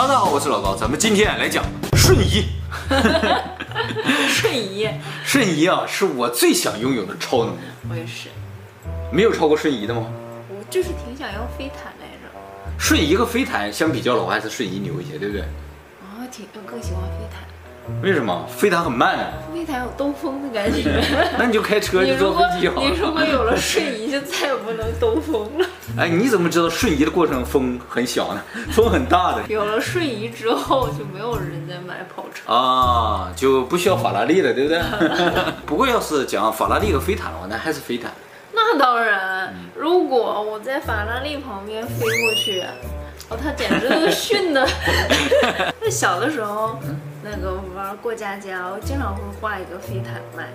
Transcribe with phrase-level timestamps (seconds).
[0.00, 1.62] 哈喽，大家好，我是老高，咱们今天来讲
[1.92, 2.46] 瞬移。
[4.30, 4.88] 瞬移，
[5.22, 7.58] 瞬移啊，是我最想拥有的超能力。
[7.90, 8.30] 我也是，
[9.12, 10.06] 没有超过瞬移的吗？
[10.48, 12.32] 我就是挺想要飞毯来着。
[12.78, 15.44] 瞬移和飞毯相比较的话，还是瞬移牛一些，对不对？
[16.00, 17.42] 我挺我更喜欢飞毯。
[18.02, 18.46] 为什么？
[18.48, 19.32] 飞毯很慢啊。
[19.52, 21.02] 飞毯有兜风的感觉。
[21.38, 22.88] 那你就开车 就坐飞机好了。
[22.88, 25.66] 你如果有了瞬移，就再也不能兜风了。
[25.98, 28.42] 哎，你怎么知道瞬移的过程风很小呢？
[28.70, 29.42] 风很大的。
[29.48, 34.80] 有了瞬移之后，就没有人再买跑车啊，就不需要法拉利了，对不对？
[35.66, 38.10] 不过要是讲法拉利和飞毯的话，那还是飞毯。
[38.52, 42.62] 那当然，如果我在法拉利旁边飞过去，
[43.28, 44.66] 哦，他简直是逊的。
[45.80, 46.78] 那小的时候，
[47.22, 50.48] 那个玩过家家，我经常会画一个飞毯卖。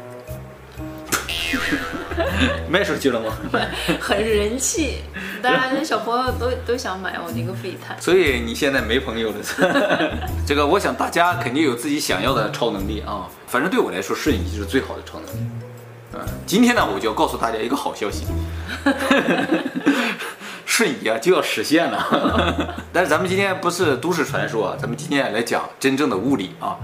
[2.70, 3.32] 卖出去了吗？
[4.02, 5.02] 很人气，
[5.42, 7.96] 当然那小朋友都都想买我那个飞毯。
[8.02, 9.38] 所以你现在没朋友了？
[10.46, 13.30] 这个我想大家肯定有自己想要的超能力啊。
[13.48, 15.48] 反正对我来说，瞬移就是最好的超能力。
[16.14, 18.26] 嗯，今天呢，我就要告诉大家一个好消息，
[20.76, 22.76] 瞬移啊就要实现了。
[22.92, 26.76] 但是咱们今天不是都市传说啊，咱们今天来讲真正的物理啊。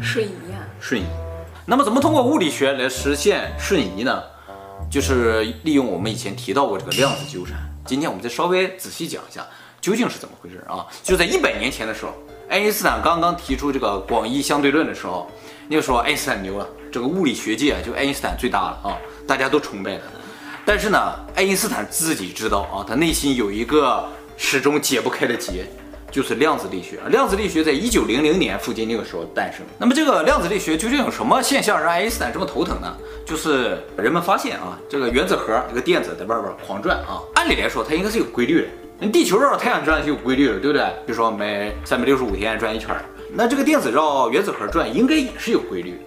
[0.00, 1.04] 瞬移啊，瞬移。
[1.66, 4.22] 那么怎么通过物理学来实现瞬移呢？
[4.90, 7.58] 就是利用我们以前提到过这个量子纠缠。
[7.84, 9.46] 今天我们再稍微仔细讲一下，
[9.78, 10.86] 究竟是怎么回事啊？
[11.02, 12.14] 就在一百年前的时候，
[12.48, 15.30] 爱因斯坦刚刚提出这个广义相对论的时候，
[15.68, 20.02] 那个时候爱因斯坦牛了，这个物理学界就爱因斯坦最大了啊，大家都崇拜他。
[20.64, 20.98] 但是呢，
[21.34, 24.04] 爱因斯坦自己知道啊，他内心有一个
[24.36, 25.66] 始终解不开的结。
[26.10, 29.66] 就是量子力学，量子力学在一九零零年附近那个时候诞生。
[29.76, 32.96] 那么这个量子力学究竟有什么现象让爱因斯坦这么头疼呢？
[33.26, 38.64] 就是人们发现啊，这个原子核这个电子在外边狂转啊，按理来说它应该是有规律
[39.00, 39.08] 的。
[39.08, 40.86] 地球绕着太阳转是有规律的，对不对？
[41.04, 42.94] 比如说每三百六十五天转一圈，
[43.32, 46.00] 那这个电子绕原子核转应该也是有规律。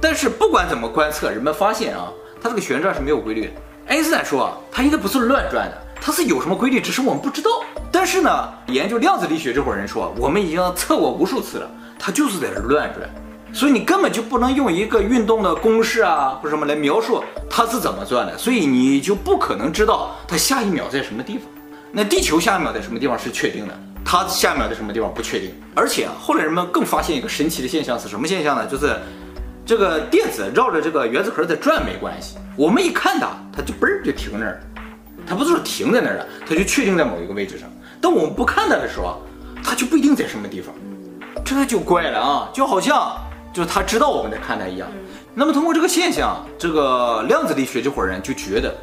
[0.00, 3.52] 但是不管怎么观测，人们发现啊，它这个旋转是没有规律的。
[3.86, 7.50] 爱因斯坦说啊，它应该不是乱转的，它是有什么规律，只是我们不知道。
[7.90, 13.08] 但是呢，研究量子力学这伙人说，我们已经测过无数次了，它就是在这乱转，
[13.52, 21.42] 所以你根本就不能用一个运动的公式啊或者什么来描述它是怎么转的，所以你就不可能知道它下一秒在什么地方。
[21.90, 25.52] 那地球下一秒在什么地方是确定的，它下一秒在什么地方不确定。
[25.74, 28.66] 而且啊，后来人们更发现一个神奇的现象是什么现象呢？
[28.66, 28.96] 就是
[29.64, 34.60] 这个电子绕着这个原子核在转没关系，我们一看它，它就嘣儿就停那儿，
[35.24, 37.68] 它不是停在那儿了，它就确定在某一个位置上。
[38.00, 39.22] 当我们不看它的时候，
[39.62, 40.74] 它就不一定在什么地方，
[41.44, 42.50] 这就怪了啊！
[42.52, 43.16] 就好像
[43.52, 44.88] 就是它知道我们在看它一样。
[45.32, 48.74] 那么通过这个现象，这个量子力学这伙人就觉得，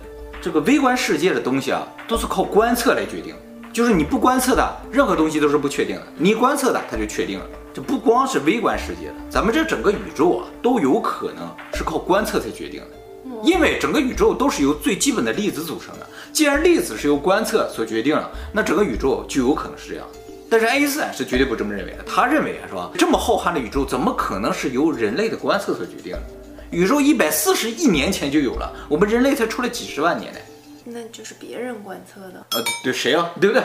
[0.41, 3.35] 这个微观世界的东西啊，都是靠观测来决定，
[3.73, 7.45] 就是你不观测的任何东西都是不确定的，你观测的它就确定了。
[7.73, 12.87] 这不光是微观世界的，咱们这整个宇宙啊，都有可能是靠观测才决定的。
[13.43, 20.05] 因为整个宇宙都是由最基本的粒子组成的，既然粒子是由观测所决定了，那整个宇宙就有可能是这样。
[20.49, 22.89] 但是爱因斯坦是绝对不这么认为的，他认为啊，是吧？
[22.97, 26.21] 这么浩瀚的宇宙怎么可能是由人类的观测所决定的？
[26.71, 30.39] 宇宙一百四十亿年前就有了，我们人类才出来几十万年呢。
[30.83, 32.45] 那就是别人观测的。
[32.51, 33.29] 呃，对，谁啊？
[33.39, 33.63] 对不对？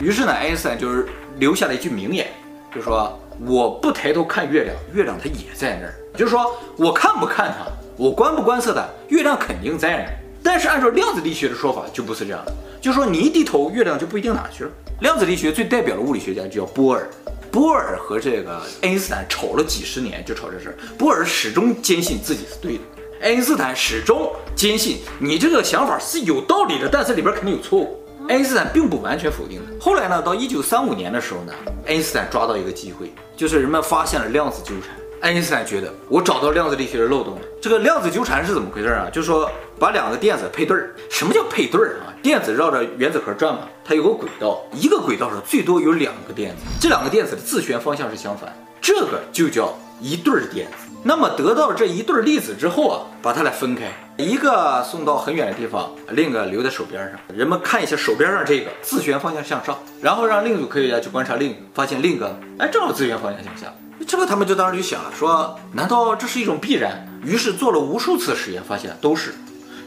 [0.00, 1.06] 于是呢，爱因斯坦就是
[1.38, 2.26] 留下了一句名言，
[2.74, 5.94] 就说我不抬头看月亮，月亮它也在那儿。
[6.16, 7.70] 就是说我看不看它？
[7.96, 10.10] 我观不观测它月亮肯定在那儿，
[10.42, 14.70] 但是按照量子力学的说法就不是这样的，就是说你一低头，月亮就不一定哪去了。
[15.00, 17.08] 量子力学最代表的物理学家就叫波尔，
[17.50, 20.74] 波尔和这个爱因斯坦吵了几十年，就吵这事儿。
[20.96, 22.82] 波尔始终坚信自己是对的，
[23.22, 27.98] 爱因斯坦始终坚信你这个想法是有道理的，但是里边肯定有错误。
[28.30, 29.72] 爱因斯坦并不完全否定的。
[29.80, 31.52] 后来呢，到一九三五年的时候呢，
[31.84, 34.94] 爱因斯坦抓到一个机会，就是人们发现了量子纠缠。
[35.20, 37.40] 爱因斯坦觉得我找到量子力学的漏洞了。
[37.60, 39.10] 这个量子纠缠是怎么回事啊？
[39.12, 40.94] 就是说把两个电子配对儿。
[41.10, 42.14] 什么叫配对儿啊？
[42.22, 50.89] 电子绕着原子核转嘛，它有个轨道，一个轨道上最多有两个电子，这两个电子的自旋方向是相反，这个就叫一对儿电子。
[51.02, 57.18] 那么得到这一对粒子之后啊，把它俩分开，一个送到很远的地方，另一个留在手边上。
[57.34, 63.72] 人们看一下手边上这个自旋方向向上，然后让另一组科学家去观察另一个，发现另一个哎正好自旋方向向下。
[64.06, 67.06] 这个他们就当时就想了，说难道这是一种必然？
[67.24, 69.34] 于是做了无数次实验，发现都是，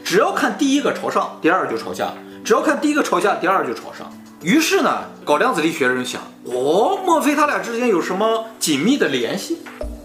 [0.04, 2.08] 只要看第一个朝上，第二个就朝下；
[2.44, 4.12] 只要看第一个朝下，第二个就朝上。
[4.42, 9.58] 于是呢，搞量子力学的人想，哦，莫非他俩之间有什么紧密的联系？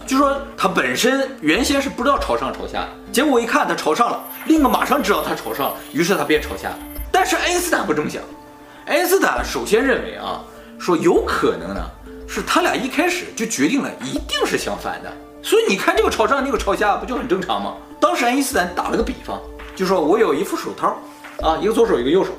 [0.09, 6.71] 就说他本身原先是不知道朝上朝下，结果一看他朝上了，另一个马上知道他朝上了，于是他变朝下。
[7.11, 8.19] 但是爱因斯坦不这么想，
[8.87, 10.41] 爱因斯坦首先认为啊，
[10.79, 11.85] 说有可能呢。
[12.27, 15.13] 是是他俩一开始就决定了一定是相反的。
[15.43, 17.75] 所以你看这个朝上，那个朝下，不就很正常吗？
[18.01, 19.39] 当时爱因斯坦打了个比方，
[19.75, 20.97] 就说我有一副手套，
[21.43, 22.31] 啊，一个左手，一个右手。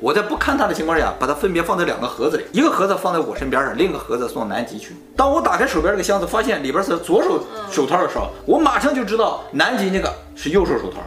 [0.00, 4.94] 我在不看它的情况下，把它分别放在两个盒子里，一个盒子放在我身边上，另一个盒子送到南极去。
[5.16, 10.98] 当我打开手边这个箱子，发现里边是左手手套的时候，我马上就知道南极那个是右手手套，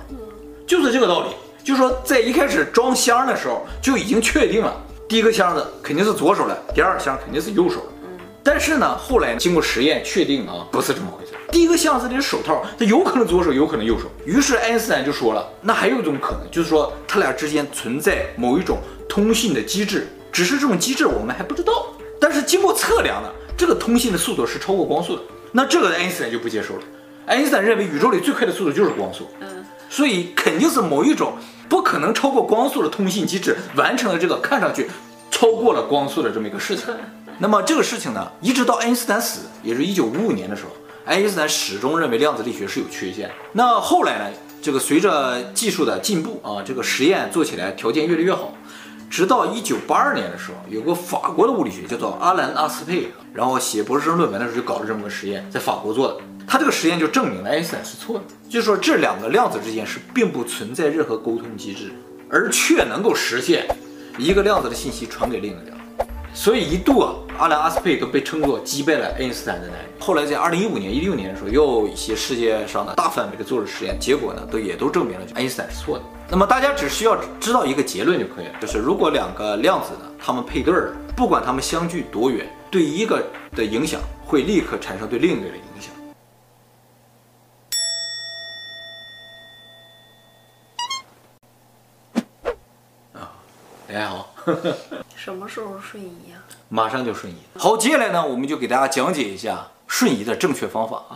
[0.66, 1.28] 就是这个道理。
[1.62, 4.74] 就是说，在一开始装箱的时候就已经确定了，
[5.08, 7.99] 第一个箱子肯定是左手的，第二个箱肯定是右手的。
[8.44, 11.34] 但是呢，后来经过实验确定啊，不是这么回事。
[11.52, 14.06] 第一个箱子里的手套，它有可能左手，有可能右手。
[14.26, 18.78] 于是爱因斯坦就说了，那还有一种可能，就是说他俩之间存在某一种
[19.08, 21.88] 通信的机制，只是这种机制我们还不知道。
[22.20, 25.22] 但是经过测量呢，这个通信的速度是超过光速的。
[25.52, 26.82] 那这个爱因斯坦就不接受了。
[27.26, 31.34] 爱因斯坦认为宇宙里最快的速度就是光速，嗯，所以肯定是某一种
[31.68, 34.90] 不可能超过光速的通信机制完成了这个看上去
[35.32, 36.86] 超过了光速的这么一个事情。
[37.42, 40.72] 那么这个事情呢，一直到爱因斯坦死，也是一九五五年的时候，
[41.06, 43.32] 爱因斯坦始终认为量子力学是有缺陷。
[43.54, 44.26] 那后来呢，
[44.62, 48.54] 这个随着技术的进步啊，这个实验做起来条件越来越好。
[49.10, 56.18] 直到一九八二年的时候，有个法国的物理学叫做阿兰·阿斯佩，然后写博士生论文的时候就搞了这么个实验，在法国做的。
[56.46, 61.94] 他这个实验就证明了爱因斯坦是错的，就是说这两个量子之间是并不存在任何沟通机制，
[62.30, 63.66] 而却能够实现
[64.18, 65.79] 一个量子的信息传给另一个量子。
[66.34, 69.90] 所以一度啊，阿兰·阿斯佩都被称作击败了爱因斯坦的男人。
[70.00, 76.04] 后来在二零一五年、一六年的时候，又一些世界上的大范围的做了实验，结果呢，都也都证明了爱因斯坦是错的。
[76.30, 83.22] 那么大家只需要知道一个结论就可以了，就是如果两个量子呢，它们配对儿，不管它们相距多远，对一个
[83.56, 85.94] 的影响会立刻产生对另一个的影响。
[93.14, 93.32] 啊，
[93.88, 94.34] 大家好。
[94.36, 94.78] 呵呵
[95.22, 96.40] 什么时候瞬移啊？
[96.70, 97.36] 马上就瞬移。
[97.58, 101.16] 好，接下来呢，我们就给大家讲解一下瞬移的正确方法啊。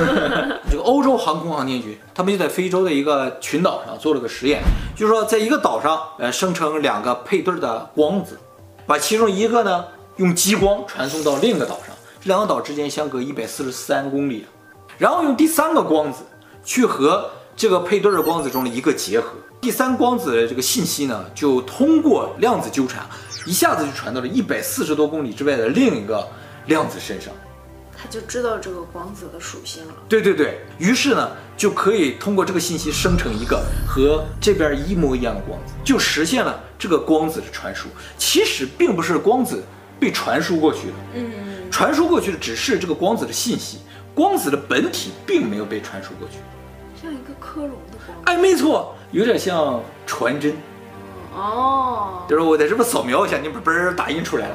[0.70, 4.62] 这个欧洲航空航天局，他们就在非洲的一个群岛上做了个实验，
[4.96, 8.40] 就是说在一个岛上，呃，生成两个配对的光子，
[8.86, 9.84] 把其中一个呢
[10.16, 14.46] 用激光传送到另一个岛上，这两个岛之间相隔一百四十三公里，
[14.96, 16.24] 然后用第三个光子
[16.64, 19.32] 去和这个配对的光子中的一个结合。
[19.60, 23.06] 第三光子的这个信息呢，就通过量子纠缠，
[23.44, 26.26] 一下子就传到了一百四十多公里之外的另一个
[26.66, 27.32] 量子身上。
[27.96, 29.94] 他就知道这个光子的属性了。
[30.08, 37.88] 对对对，于是呢，就可以通过这个信息生成一个和这边一模一样的光子，就实现了这个光子的传输。
[38.18, 39.62] 其实并不是光子
[39.98, 43.78] 被传输过去的，嗯，传输过去的只是这个光子的信息，
[44.14, 46.36] 光子的本体并没有被传输过去。
[47.00, 47.98] 像一个克隆的。
[48.24, 48.94] 哎，没错。
[49.12, 50.52] 有点像传真，
[51.34, 54.54] 哦，就是我在这边扫描一下，你不嘣打印出来了。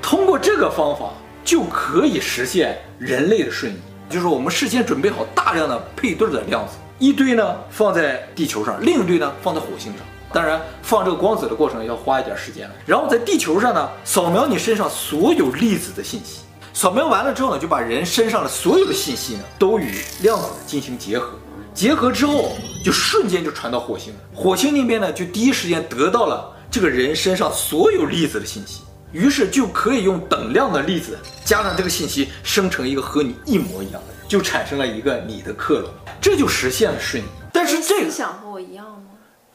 [0.00, 1.10] 通过这个方法
[1.44, 3.76] 就可以实现人类的瞬移，
[4.08, 10.00] 就是我们事先准备好大量的配对的量子，一堆呢放在地球上，另一堆呢放在火星上。
[10.32, 12.74] 当然，放这个光子的过程要花一点时间了。
[12.84, 16.40] 然后在地球上呢，扫描你身上所有粒子的信息，
[16.72, 21.38] 扫描完了之后呢，就把人身上的所有的信息呢都与量子进行结合。
[21.72, 22.52] 结合之后，
[22.84, 35.88] 就瞬间就传到火星，火星那边呢，就第一时间得到了这个人身上所有粒子的信息，于是就可以用等量的粒子加上这个信息，生成一个和你一模一样的人，就产生了一个你的克隆，
[36.20, 37.26] 这就实现了瞬移。
[37.54, 39.04] 但是这个思想和我一样吗？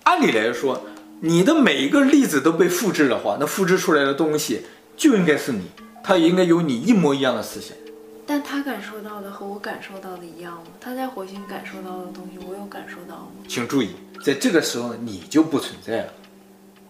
[0.05, 0.81] 按理来说，
[1.21, 4.65] 你的每一个粒子都被复制的话，那复制出来的东西
[4.98, 5.69] 就应该是你，
[6.03, 7.77] 它也应该有你一模一样的思想。
[8.31, 10.65] 但他感受到的和我感受到的一样吗？
[10.79, 13.31] 他在火星感受到的东西，我有感受到吗？
[13.48, 16.13] 请注意，在这个时候你就不存在了，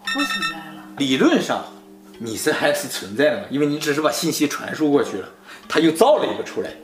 [0.04, 0.84] 不存在了。
[0.98, 1.64] 理论上，
[2.18, 3.44] 你是还是存在的嘛？
[3.50, 5.26] 因为你只是把信息传输过去了，
[5.66, 6.74] 他又造了一个出来。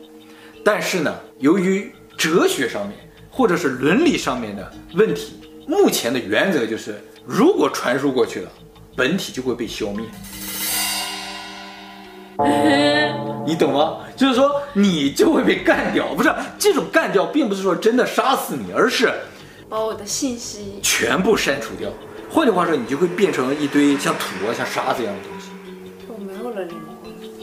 [0.65, 2.97] 但是呢，由于哲学上面
[3.31, 5.35] 或者是伦理上面的问题，
[5.69, 8.51] 目前的原则就是，如果传输过去了，
[8.97, 10.07] 本体就会被消灭。
[13.47, 13.99] 你懂吗？
[14.17, 19.11] 就是说你就会被干掉，不是这种干掉，并不是说真的杀死你，而是
[19.69, 21.89] 把我的信息全部删除掉。
[22.29, 25.49] 换句话说，你就会变成一堆像土啊、像沙子一样的东西。
[26.09, 26.97] 我没有了灵魂。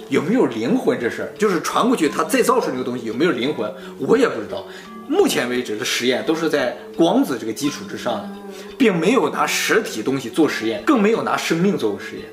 [0.09, 4.63] 有没有灵魂这事儿，就是传过去，它再造出这个东西有没有灵魂，我也不知道。
[5.07, 8.29] 目前为止的实验都是在光子这个基础之上的，
[8.77, 12.25] 并没有拿实体东西做实验，更没有拿生命做过实验。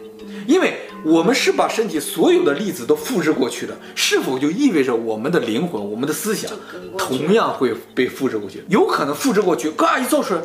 [0.47, 6.50] 因为我们是把身体所有的粒子都复制过去的，是否就意味着我们的灵魂、我们的思想
[6.99, 8.62] 同样会被复制过去？
[8.69, 10.40] 有可能复制过去，嘎一造出来，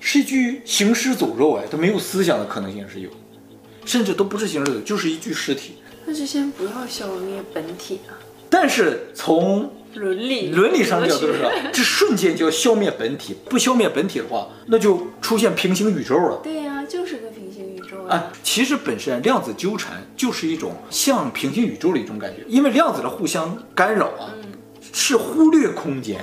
[0.00, 3.10] 是一具行尸走肉哎，它没有思想的可能性是有，
[3.84, 5.74] 甚至都不是行尸走肉，就是一具尸体。
[6.06, 8.16] 那就先不要消灭本体啊，
[8.48, 16.40] 但是从伦理伦理上角度说，这瞬间就要消灭本体，不消灭本体的话，那就出现平行宇宙了。
[16.42, 16.67] 对
[18.08, 24.32] 啊。，其实本身量子纠缠就是一种像平行宇宙的一种感觉，因为量子的互相干扰啊，
[24.92, 26.18] 是忽略空间，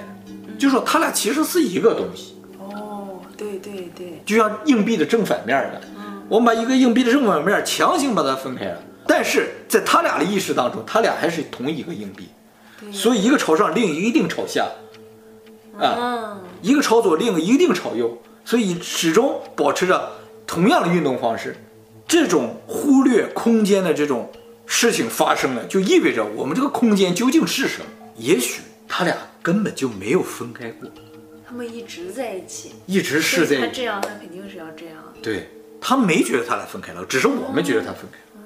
[0.58, 5.82] 就说它俩其实是一个东西，哦，对对对，就像硬币的正反面的，
[6.28, 12.28] 我们把一个硬币的正反面强行把它分开了，但是在他俩的意识当中，他俩还是同一个硬币，
[12.80, 14.68] 对所以一个朝上，另一个一定朝下，
[15.80, 15.96] 啊。
[15.98, 20.10] 嗯，一个朝左，另一个一定朝右，所以始终保持着
[20.48, 21.56] 同样的运动方式。
[22.08, 24.32] 这种忽略空间的这种
[24.66, 27.86] 事情发生了，就意味着我们这个空间究竟是什么？
[28.18, 30.90] 也许他俩根本就没有分开过，
[31.48, 34.96] 他们一直在一起，一直是在这样，他肯定是要这样。
[35.22, 35.50] 对
[35.82, 38.46] 他没觉得他俩分开了，只是我们觉得他分开了，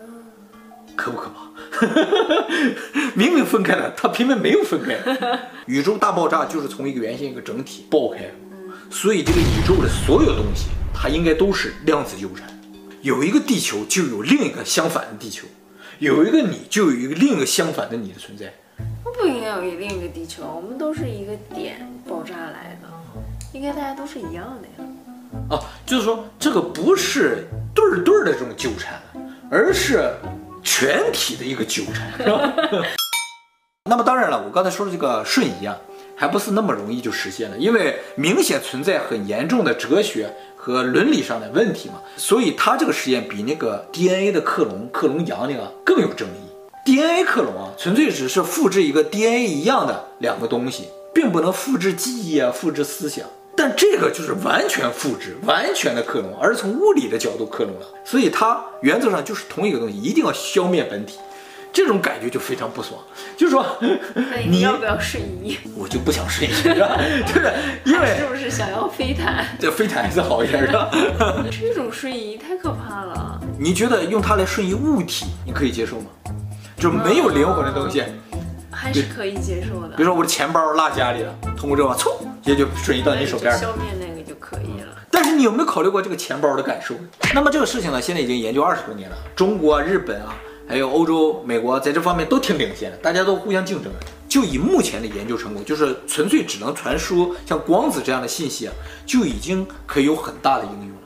[0.95, 1.49] 可不可怕？
[3.13, 4.97] 明明分开了，他偏偏没有分开。
[5.67, 8.31] 宇宙大爆炸就是从一个圆形一个整体爆开，
[8.89, 12.47] 所以这个宇宙的所有东西，它应该都是量子纠缠。
[13.01, 15.45] 有一个地球，就有另一个相反的地球；
[15.99, 18.53] 有一个你，就有一个另一个相反的你的存在。
[19.03, 22.89] 不应该有另一个地球，我们都是一个点爆炸来的，
[23.53, 24.89] 应该大家都是一样的呀。
[25.49, 29.01] 啊，就是说这个不是对儿对儿的这种纠缠，
[29.49, 30.13] 而是
[30.63, 32.53] 全体的一个纠缠，是吧？
[33.89, 35.77] 那么当然了，我刚才说的这个瞬移啊，
[36.19, 46.49] 还不是那么容易就实现了，因为明显存在很严重的哲学和伦理上的问题嘛，所以它这个实验比那个 DNA 的克隆克隆羊那个更有争议。
[46.83, 53.25] DNA 克隆啊，纯粹只是复制一个 DNA 一样的两个东西，并不能复制记忆啊，复制思想。
[53.55, 57.85] 但这个就是完全复制，完全的克隆，而是从物理的角度克隆了。
[58.03, 61.17] 所以它原则上就是同一个东西，一定要消灭本体。
[61.71, 62.99] 这种感觉就非常不爽，
[63.37, 63.65] 就是说，
[64.13, 65.57] 那你要不要瞬移？
[65.75, 66.97] 我就不想瞬移，是吧？
[66.97, 67.53] 对不对？
[67.85, 69.45] 因是不是想要飞毯？
[69.59, 70.89] 这飞毯还是好一点，是吧？
[71.51, 73.39] 这种瞬移太可怕了。
[73.57, 76.07] 你觉得用它来瞬移物体，你可以接受吗？
[76.77, 78.03] 就没有灵魂的东西，
[78.71, 79.95] 还是可以接受的。
[79.95, 82.11] 比如说我的钱包落家里了，通过这个嗖，
[82.43, 83.59] 也就瞬移到你手边了。
[83.59, 84.87] 消灭那个就可以了。
[85.11, 86.95] 但是你有没有考虑过这个钱包的感受？
[87.33, 90.33] 那么这个事情呢，现在已经研究二十多年了，中国啊、日本啊。
[90.69, 93.91] 还有欧洲、美国在这方面都挺领先的，大家都互相竞争。
[94.27, 98.73] 就以目前的研究成果，就是纯粹只能传输像光子这样的信息啊，
[99.03, 101.01] 就已经可以有很大的应用了。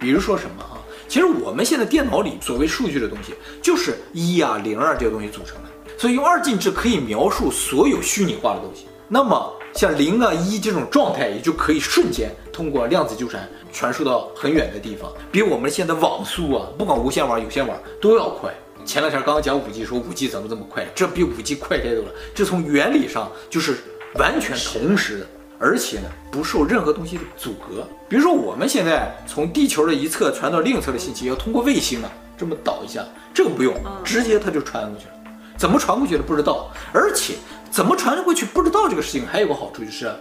[0.00, 0.82] 比如说什么啊？
[1.06, 5.92] 其实我们现在电脑里所谓数据的东西，就是一啊、零啊这些东西组成的。
[5.96, 8.86] 所以用二进制可以描述所有虚拟化的东西。
[9.06, 18.52] 那么像零啊、一这种状态，也就可以瞬间通过量子纠缠传输到很远的地方，比我们现在网速啊，不管无线网、有线网都要快。
[18.84, 20.86] 前两天刚刚讲五 G，说五 G 怎么这么快？
[20.94, 22.10] 这比五 G 快太多了。
[22.34, 23.78] 这从原理上就是
[24.16, 25.26] 完全同时的，
[25.58, 27.86] 而且呢不受任何东西的阻隔。
[28.08, 33.74] 比如说我们现在从地球的一侧传到另一侧的信息，要通过卫星啊这么导一下，这个不用，
[34.04, 35.12] 直接它就传过去了。
[35.56, 37.34] 怎么传过去的不知道，而且
[37.70, 40.12] 怎么传过去不知道这个事情还有个好处就是，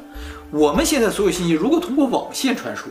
[0.51, 2.86] 我们现在所有信息如果通过网线传输，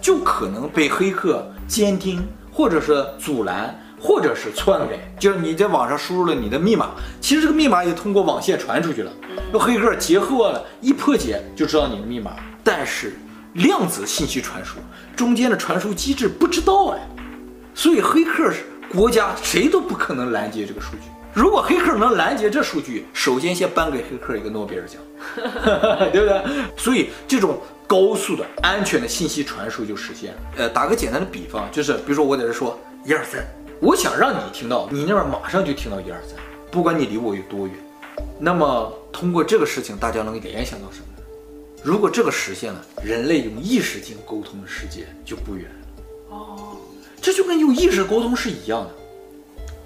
[0.00, 3.78] 就可能被黑客监听或者是阻拦。
[4.06, 9.10] 或者是篡改，就是你在网上输入了你的密码，其实这个密码也通过网线传出去了，
[9.52, 12.36] 用黑客截获了，一破解就知道你的密码。
[12.62, 13.16] 但是
[13.54, 14.76] 量子信息传输
[15.16, 17.00] 中间的传输机制不知道哎，
[17.74, 18.52] 所以黑客
[18.88, 21.08] 国家谁都不可能拦截这个数据。
[21.34, 25.02] 如果黑客能拦截这数据，首先先颁给黑客一个诺贝尔奖，
[26.12, 26.40] 对不对？
[26.76, 27.58] 所以这种
[27.88, 30.38] 高速的安全的信息传输就实现了。
[30.58, 33.44] 呃，打个简单的比方，就是比如说我在这说一二三。
[33.80, 36.38] 我想让你听到，你那边马上就听到一二三，
[36.70, 37.76] 不管你离我有多远。
[38.38, 41.06] 那么通过这个事情，大家能联想到什么？
[41.82, 46.34] 如果这个实现了，人类用意识进行沟通的世界就不远了。
[46.34, 46.76] 哦，
[47.20, 48.90] 这就跟用意识沟通是一样的，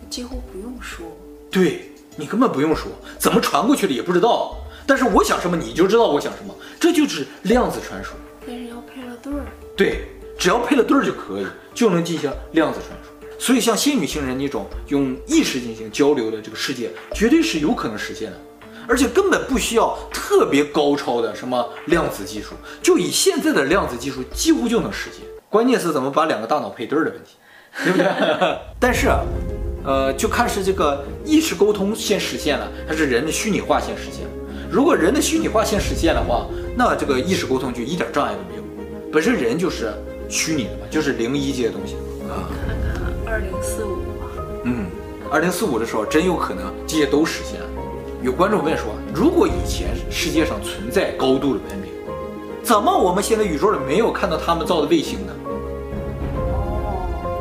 [0.09, 1.05] 几乎不用说。
[1.51, 4.57] 对，你根本不用说，怎么传过去的也不知道。
[4.87, 8.13] 但是我想什么，你就知道我想什么，这就是量子传输。
[8.47, 9.45] 但是要配了对儿。
[9.77, 13.10] 对，只要配了对儿就可以，就能进行量子传输。
[13.41, 18.37] 所以，像仙女星人那种用意识进行交流的这个世界，绝对是有可能实现的，
[18.87, 22.51] 而且根本不需要特别高超的什么量子技术，
[22.83, 25.27] 就以现在的量子技术，几乎就能实现。
[25.49, 27.37] 关键是怎么把两个大脑配对的问题，
[27.83, 28.07] 对不对？
[28.79, 29.21] 但是啊，
[29.87, 34.31] 呃，就看是这个意识沟通先实现了，还是人的虚拟化先实现了。
[34.71, 38.63] 如果人的虚拟化先实现的话，那这个意识沟通就一点障碍都没有。
[39.11, 39.95] 本身人就是
[40.29, 41.95] 虚拟的嘛，就是零一这些东西
[42.29, 42.45] 啊。
[43.31, 43.99] 二零四五，
[44.65, 44.87] 嗯，
[45.31, 47.67] 二零四五的时候，真有可能这些都实现了。
[48.23, 51.93] 有观众问说，如果以前世界上存在高度的文明，
[52.61, 55.33] 怎么我们现在宇宙里没有看到他们造的卫星呢？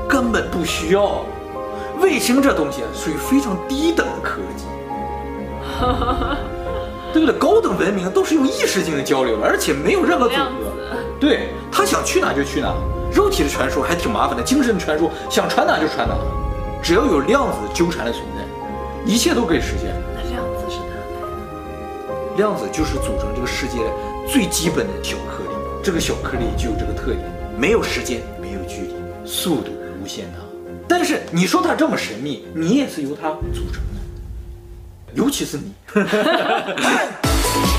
[0.07, 1.25] 根本不需要，
[1.99, 4.65] 卫星这东西属于非常低等的科技，
[7.13, 7.35] 对不对？
[7.39, 10.39] 高等文明都是用意识进行交流的，而且没有任何阻隔。
[11.19, 12.75] 对，他想去哪就去哪，
[13.13, 16.15] 肉体的传输还挺麻烦的，精神的传输想传哪就传哪，
[16.81, 18.43] 只要有量子纠缠的存在，
[19.05, 19.93] 一切都可以实现。
[20.15, 21.01] 那量子是哪来
[22.07, 22.37] 的？
[22.37, 23.79] 量子就是组成这个世界
[24.27, 25.49] 最基本的小颗粒，
[25.83, 27.19] 这个小颗粒就有这个特点，
[27.57, 28.93] 没有时间，没有距离，
[29.25, 29.71] 速度。
[30.01, 30.37] 无限大，
[30.87, 33.99] 但是你说它这么神秘，你也是由它组成的，
[35.13, 35.73] 尤其是你。